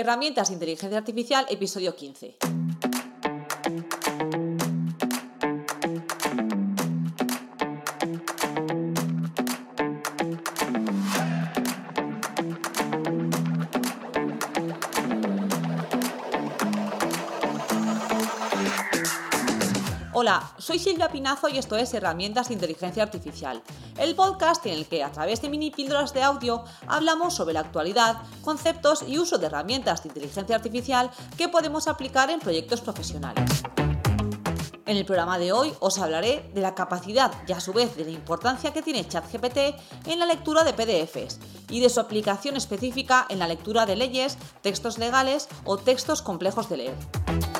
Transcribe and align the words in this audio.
Herramientas 0.00 0.48
de 0.48 0.54
Inteligencia 0.54 0.96
Artificial, 0.96 1.44
episodio 1.50 1.94
15. 1.94 2.49
Hola, 20.22 20.52
soy 20.58 20.78
Silvia 20.78 21.08
Pinazo 21.08 21.48
y 21.48 21.56
esto 21.56 21.76
es 21.76 21.94
Herramientas 21.94 22.48
de 22.48 22.52
Inteligencia 22.52 23.02
Artificial, 23.02 23.62
el 23.96 24.14
podcast 24.14 24.66
en 24.66 24.74
el 24.74 24.86
que 24.86 25.02
a 25.02 25.10
través 25.10 25.40
de 25.40 25.48
mini 25.48 25.70
píldoras 25.70 26.12
de 26.12 26.22
audio 26.22 26.62
hablamos 26.86 27.32
sobre 27.32 27.54
la 27.54 27.60
actualidad, 27.60 28.18
conceptos 28.42 29.02
y 29.08 29.18
uso 29.18 29.38
de 29.38 29.46
herramientas 29.46 30.02
de 30.02 30.10
inteligencia 30.10 30.56
artificial 30.56 31.10
que 31.38 31.48
podemos 31.48 31.88
aplicar 31.88 32.28
en 32.28 32.38
proyectos 32.38 32.82
profesionales. 32.82 33.62
En 34.84 34.98
el 34.98 35.06
programa 35.06 35.38
de 35.38 35.52
hoy 35.52 35.72
os 35.80 35.98
hablaré 35.98 36.50
de 36.52 36.60
la 36.60 36.74
capacidad 36.74 37.32
y 37.48 37.52
a 37.52 37.60
su 37.60 37.72
vez 37.72 37.96
de 37.96 38.04
la 38.04 38.10
importancia 38.10 38.74
que 38.74 38.82
tiene 38.82 39.08
ChatGPT 39.08 39.58
en 40.04 40.18
la 40.18 40.26
lectura 40.26 40.64
de 40.64 40.74
PDFs 40.74 41.38
y 41.70 41.80
de 41.80 41.88
su 41.88 41.98
aplicación 41.98 42.58
específica 42.58 43.24
en 43.30 43.38
la 43.38 43.48
lectura 43.48 43.86
de 43.86 43.96
leyes, 43.96 44.36
textos 44.60 44.98
legales 44.98 45.48
o 45.64 45.78
textos 45.78 46.20
complejos 46.20 46.68
de 46.68 46.76
leer. 46.76 47.59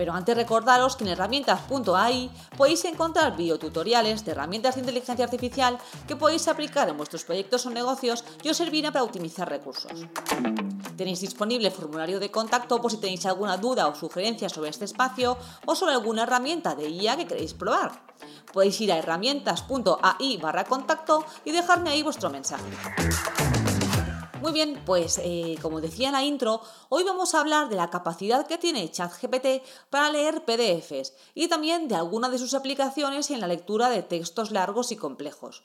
Pero 0.00 0.14
antes 0.14 0.34
recordaros 0.34 0.96
que 0.96 1.04
en 1.04 1.12
herramientas.ai 1.12 2.32
podéis 2.56 2.88
encontrar 2.88 3.36
videotutoriales 3.36 4.24
de 4.24 4.32
herramientas 4.32 4.72
de 4.72 4.80
inteligencia 4.80 5.28
artificial 5.28 5.76
que 6.08 6.16
podéis 6.16 6.48
aplicar 6.48 6.88
en 6.88 6.96
vuestros 6.96 7.28
proyectos 7.28 7.68
o 7.68 7.70
negocios 7.70 8.24
y 8.40 8.48
os 8.48 8.56
servirán 8.56 8.96
para 8.96 9.04
optimizar 9.04 9.44
recursos. 9.44 9.92
Tenéis 10.96 11.20
disponible 11.20 11.68
formulario 11.68 12.16
de 12.16 12.32
contacto 12.32 12.80
por 12.80 12.88
si 12.88 12.96
tenéis 12.96 13.28
alguna 13.28 13.60
duda 13.60 13.92
o 13.92 13.94
sugerencia 13.94 14.48
sobre 14.48 14.72
este 14.72 14.88
espacio 14.88 15.36
o 15.68 15.76
sobre 15.76 15.92
alguna 15.92 16.24
herramienta 16.24 16.72
de 16.72 16.88
IA 16.88 17.20
que 17.20 17.28
queréis 17.28 17.52
probar. 17.52 17.92
Podéis 18.56 18.80
ir 18.80 18.96
a 18.96 18.96
herramientas.ai 18.96 20.40
barra 20.40 20.64
contacto 20.64 21.28
y 21.44 21.52
dejarme 21.52 21.90
ahí 21.92 22.00
vuestro 22.00 22.32
mensaje. 22.32 22.64
Muy 24.40 24.52
bien, 24.52 24.82
pues 24.86 25.20
eh, 25.22 25.58
como 25.60 25.82
decía 25.82 26.08
en 26.08 26.14
la 26.14 26.24
intro, 26.24 26.62
hoy 26.88 27.04
vamos 27.04 27.34
a 27.34 27.40
hablar 27.40 27.68
de 27.68 27.76
la 27.76 27.90
capacidad 27.90 28.46
que 28.46 28.56
tiene 28.56 28.90
ChatGPT 28.90 29.62
para 29.90 30.10
leer 30.10 30.46
PDFs 30.46 31.12
y 31.34 31.48
también 31.48 31.88
de 31.88 31.96
algunas 31.96 32.30
de 32.32 32.38
sus 32.38 32.54
aplicaciones 32.54 33.30
en 33.30 33.40
la 33.40 33.46
lectura 33.46 33.90
de 33.90 34.02
textos 34.02 34.50
largos 34.50 34.92
y 34.92 34.96
complejos. 34.96 35.64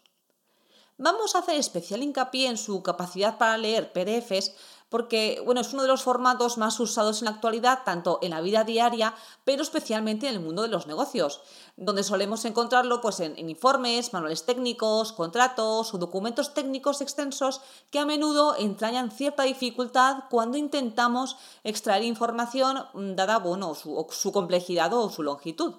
Vamos 0.98 1.36
a 1.36 1.40
hacer 1.40 1.56
especial 1.56 2.03
hincapié 2.03 2.50
en 2.50 2.58
su 2.58 2.84
capacidad 2.84 3.38
para 3.38 3.58
leer 3.58 3.94
PDFs 3.94 4.53
porque 4.96 5.42
bueno, 5.44 5.60
es 5.60 5.74
uno 5.74 5.82
de 5.82 5.90
los 5.90 6.04
formatos 6.04 6.58
más 6.58 6.80
usados 6.80 7.20
en 7.20 7.26
la 7.26 7.32
actualidad, 7.32 7.80
tanto 7.84 8.18
en 8.22 8.30
la 8.30 8.40
vida 8.40 8.64
diaria, 8.64 9.14
pero 9.44 9.62
especialmente 9.62 10.30
en 10.30 10.36
el 10.36 10.40
mundo 10.40 10.62
de 10.62 10.70
los 10.70 10.88
negocios, 10.88 11.42
donde 11.76 12.02
solemos 12.02 12.46
encontrarlo 12.46 13.02
pues, 13.02 13.20
en, 13.20 13.38
en 13.38 13.50
informes, 13.50 14.14
manuales 14.14 14.46
técnicos, 14.46 15.12
contratos 15.12 15.94
o 15.94 15.98
documentos 15.98 16.54
técnicos 16.54 17.02
extensos 17.02 17.60
que 17.92 18.00
a 18.00 18.06
menudo 18.06 18.56
entrañan 18.58 19.12
cierta 19.12 19.44
dificultad 19.44 20.30
cuando 20.30 20.58
intentamos 20.58 21.36
extraer 21.66 22.04
información 22.04 22.86
mm, 22.94 23.16
dada 23.16 23.40
bueno, 23.40 23.76
su 23.76 24.32
complejidad 24.32 24.94
o 24.94 25.09
su 25.09 25.24
longitud. 25.24 25.74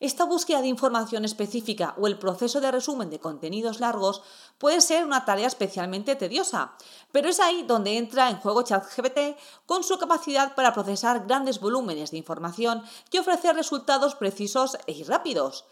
Esta 0.00 0.24
búsqueda 0.24 0.62
de 0.62 0.68
información 0.68 1.26
específica 1.26 1.94
o 1.98 2.06
el 2.06 2.18
proceso 2.18 2.62
de 2.62 2.70
resumen 2.70 3.10
de 3.10 3.20
contenidos 3.20 3.80
largos 3.80 4.22
puede 4.56 4.80
ser 4.80 5.04
una 5.04 5.26
tarea 5.26 5.46
especialmente 5.46 6.16
tediosa, 6.16 6.72
pero 7.12 7.28
es 7.28 7.38
ahí 7.38 7.64
donde 7.64 7.98
entra 7.98 8.30
en 8.30 8.38
juego 8.38 8.62
ChatGPT 8.62 9.38
con 9.66 9.84
su 9.84 9.98
capacidad 9.98 10.54
para 10.54 10.72
procesar 10.72 11.26
grandes 11.26 11.60
volúmenes 11.60 12.12
de 12.12 12.16
información 12.16 12.82
y 13.12 13.18
ofrecer 13.18 13.54
resultados 13.54 14.14
precisos 14.14 14.78
y 14.86 15.04
rápidos. 15.04 15.66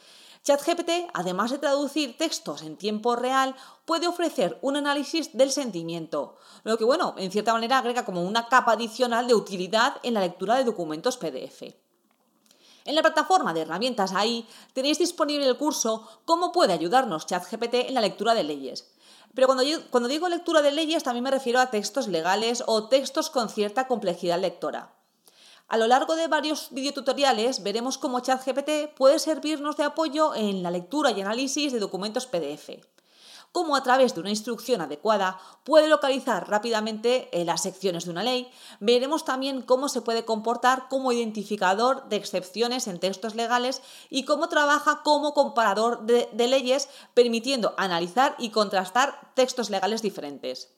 ChatGPT, 0.44 1.08
además 1.14 1.50
de 1.50 1.56
traducir 1.56 2.18
textos 2.18 2.60
en 2.60 2.76
tiempo 2.76 3.16
real, 3.16 3.56
puede 3.86 4.08
ofrecer 4.08 4.58
un 4.60 4.76
análisis 4.76 5.38
del 5.38 5.50
sentimiento, 5.50 6.36
lo 6.64 6.76
que, 6.76 6.84
bueno, 6.84 7.14
en 7.16 7.32
cierta 7.32 7.54
manera 7.54 7.78
agrega 7.78 8.04
como 8.04 8.22
una 8.22 8.46
capa 8.48 8.72
adicional 8.72 9.26
de 9.26 9.34
utilidad 9.34 9.96
en 10.02 10.12
la 10.12 10.20
lectura 10.20 10.56
de 10.56 10.64
documentos 10.64 11.16
PDF. 11.16 11.87
En 12.88 12.94
la 12.94 13.02
plataforma 13.02 13.52
de 13.52 13.60
herramientas 13.60 14.14
AI 14.14 14.48
tenéis 14.72 14.98
disponible 14.98 15.46
el 15.46 15.58
curso 15.58 16.08
Cómo 16.24 16.52
puede 16.52 16.72
ayudarnos 16.72 17.26
ChatGPT 17.26 17.74
en 17.74 17.92
la 17.92 18.00
lectura 18.00 18.32
de 18.32 18.44
leyes. 18.44 18.90
Pero 19.34 19.46
cuando, 19.46 20.08
digo 20.08 20.28
lectura 20.30 20.62
de 20.62 20.72
leyes 20.72 21.02
también 21.02 21.24
me 21.24 21.30
refiero 21.30 21.60
a 21.60 21.70
textos 21.70 22.08
legales 22.08 22.64
o 22.66 22.88
textos 22.88 23.28
con 23.28 23.50
cierta 23.50 23.86
complejidad 23.86 24.40
lectora. 24.40 24.94
A 25.68 25.76
lo 25.76 25.86
largo 25.86 26.16
de 26.16 26.28
varios 26.28 26.68
videotutoriales 26.70 27.62
veremos 27.62 27.98
cómo 27.98 28.20
ChatGPT 28.20 28.94
puede 28.96 29.18
servirnos 29.18 29.76
de 29.76 29.84
apoyo 29.84 30.34
en 30.34 30.62
la 30.62 30.70
lectura 30.70 31.10
y 31.10 31.20
análisis 31.20 31.74
de 31.74 31.80
documentos 31.80 32.26
PDF 32.26 32.70
cómo 33.52 33.76
a 33.76 33.82
través 33.82 34.14
de 34.14 34.20
una 34.20 34.30
instrucción 34.30 34.80
adecuada 34.80 35.38
puede 35.64 35.88
localizar 35.88 36.48
rápidamente 36.48 37.28
eh, 37.32 37.44
las 37.44 37.62
secciones 37.62 38.04
de 38.04 38.10
una 38.10 38.22
ley. 38.22 38.50
Veremos 38.80 39.24
también 39.24 39.62
cómo 39.62 39.88
se 39.88 40.02
puede 40.02 40.24
comportar 40.24 40.88
como 40.88 41.12
identificador 41.12 42.08
de 42.08 42.16
excepciones 42.16 42.86
en 42.86 43.00
textos 43.00 43.34
legales 43.34 43.82
y 44.10 44.24
cómo 44.24 44.48
trabaja 44.48 45.02
como 45.02 45.34
comparador 45.34 46.02
de, 46.02 46.28
leyes, 46.48 46.88
permitiendo 47.14 47.74
analizar 47.76 48.34
y 48.38 48.50
contrastar 48.50 49.32
textos 49.34 49.70
legales 49.70 50.02
diferentes. 50.02 50.74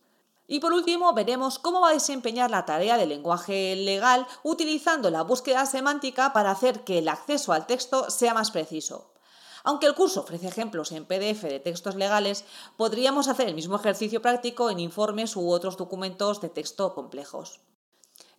Y 0.46 0.58
por 0.58 0.72
último, 0.72 1.12
veremos 1.12 1.60
cómo 1.60 1.80
va 1.80 1.90
a 1.90 1.94
desempeñar 1.94 2.50
la 2.50 2.66
tarea 2.66 2.96
de 2.96 3.06
lenguaje 3.06 3.76
legal 3.76 4.26
utilizando 4.42 5.08
la 5.10 5.22
búsqueda 5.22 5.64
semántica 5.64 6.32
para 6.32 6.50
hacer 6.50 6.82
que 6.82 6.98
el 6.98 7.08
acceso 7.08 7.52
al 7.52 7.66
texto 7.66 8.10
sea 8.10 8.34
más 8.34 8.50
preciso. 8.50 9.12
Aunque 9.64 9.86
el 9.86 9.94
curso 9.94 10.20
ofrece 10.20 10.48
ejemplos 10.48 10.92
en 10.92 11.04
PDF 11.04 11.42
de 11.42 11.60
textos 11.60 11.94
legales, 11.94 12.44
podríamos 12.76 13.28
hacer 13.28 13.48
el 13.48 13.54
mismo 13.54 13.76
ejercicio 13.76 14.22
práctico 14.22 14.70
en 14.70 14.80
informes 14.80 15.36
u 15.36 15.50
otros 15.50 15.76
documentos 15.76 16.40
de 16.40 16.48
texto 16.48 16.94
complejos. 16.94 17.60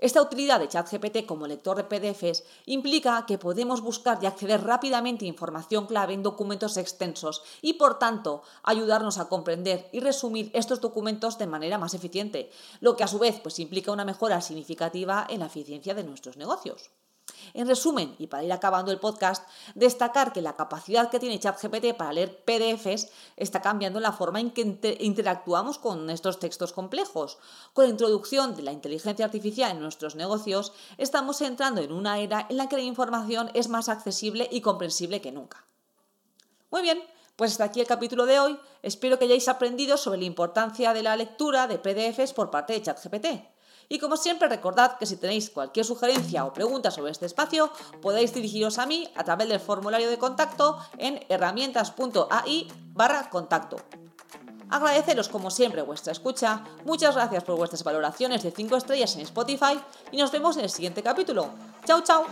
Esta 0.02 0.20
utilidad 0.20 0.60
de 0.60 0.68
ChatGPT 0.68 1.28
como 1.28 1.46
lector 1.46 1.78
de 1.78 1.84
PDFs 1.84 2.44
implica 2.66 3.24
que 3.28 3.38
podemos 3.38 3.82
buscar 3.82 4.18
y 4.20 4.26
acceder 4.26 4.64
rápidamente 4.64 5.26
a 5.26 5.28
información 5.28 5.86
clave 5.86 6.16
en 6.16 6.24
documentos 6.24 6.78
extensos 6.78 7.44
y, 7.62 7.74
por 7.74 8.00
tanto, 8.00 8.42
ayudarnos 8.64 9.20
a 9.20 9.30
comprender 9.30 9.88
y 9.92 10.00
resumir 10.00 10.50
estos 10.56 10.82
documentos 10.82 11.38
de 11.38 11.46
manera 11.46 11.78
más 11.78 11.94
eficiente, 11.94 12.50
lo 12.80 12.98
que 12.98 13.04
a 13.04 13.08
su 13.08 13.20
vez 13.20 13.40
pues, 13.42 13.60
implica 13.60 13.92
una 13.92 14.04
mejora 14.04 14.42
significativa 14.42 15.28
en 15.30 15.42
la 15.42 15.46
eficiencia 15.46 15.94
de 15.94 16.04
nuestros 16.04 16.36
negocios. 16.36 16.90
En 17.54 17.68
resumen, 17.68 18.16
y 18.20 18.28
para 18.28 18.44
ir 18.44 18.52
acabando 18.52 18.92
el 18.92 19.00
podcast, 19.00 19.48
destacar 19.76 20.34
que 20.34 20.42
la 20.42 20.56
capacidad 20.56 21.10
que 21.10 21.20
tiene 21.20 21.40
ChatGPT 21.40 21.96
para 21.98 22.14
leer 22.14 22.44
PDFs 22.44 23.10
está 23.38 23.62
cambiando 23.62 24.00
la 24.00 24.12
forma 24.12 24.40
en 24.40 24.52
que 24.52 24.98
interactuamos 25.00 25.78
con 25.78 26.10
estos 26.10 26.40
textos 26.40 26.74
complejos. 26.74 27.38
Con 27.74 27.86
la 27.86 27.92
introducción 27.92 28.56
de 28.56 28.64
la 28.64 28.72
inteligencia 28.72 29.26
artificial 29.26 29.72
en 29.72 29.82
nuestros 29.82 30.16
negocios, 30.16 30.74
estamos 30.98 31.42
entrando 31.42 31.82
en 31.82 31.92
una 31.92 32.20
era 32.20 32.46
en 32.50 32.58
la 32.58 32.70
que 32.70 32.78
la 32.78 32.84
información 32.84 33.52
es 33.54 33.68
más 33.70 33.90
accesible 33.90 34.48
y 34.52 34.62
comprensible 34.62 35.22
que 35.22 35.32
nunca. 35.32 35.66
Muy 36.70 36.82
bien, 36.82 37.02
pues 37.36 37.52
hasta 37.52 37.66
aquí 37.66 37.82
el 37.82 37.88
capítulo 37.88 38.26
de 38.26 38.40
hoy. 38.40 38.60
Espero 38.82 39.18
que 39.18 39.26
hayáis 39.26 39.48
aprendido 39.48 39.98
sobre 39.98 40.20
la 40.20 40.26
importancia 40.26 40.94
de 40.94 41.04
la 41.04 41.16
lectura 41.16 41.68
de 41.68 41.80
PDFs 41.80 42.34
por 42.34 42.50
parte 42.50 42.74
de 42.74 42.82
ChatGPT. 42.82 43.28
Y 43.92 44.00
como 44.00 44.16
siempre, 44.16 44.48
recordad 44.48 44.98
que 44.98 45.06
si 45.06 45.18
tenéis 45.18 45.50
cualquier 45.50 45.86
sugerencia 45.86 46.46
o 46.46 46.54
pregunta 46.54 46.92
sobre 46.92 47.12
este 47.12 47.26
espacio, 47.26 47.70
podéis 48.02 48.34
dirigiros 48.34 48.80
a 48.80 48.86
mí 48.86 49.12
a 49.18 49.26
través 49.26 49.50
del 49.50 49.60
formulario 49.60 50.10
de 50.10 50.18
contacto 50.18 50.78
en 50.98 51.20
herramientas.ai 51.28 52.72
barra 52.94 53.30
contacto. 53.30 53.76
Agradeceros 54.70 55.28
como 55.28 55.52
siempre 55.52 55.82
vuestra 55.82 56.14
escucha, 56.14 56.64
muchas 56.86 57.16
gracias 57.16 57.44
por 57.44 57.58
vuestras 57.58 57.84
valoraciones 57.84 58.44
de 58.44 58.52
5 58.52 58.78
estrellas 58.78 59.14
en 59.18 59.24
Spotify 59.24 59.78
y 60.10 60.16
nos 60.16 60.32
vemos 60.32 60.56
en 60.56 60.64
el 60.64 60.70
siguiente 60.70 61.04
capítulo. 61.04 61.50
¡Chao, 61.84 62.00
chao! 62.00 62.24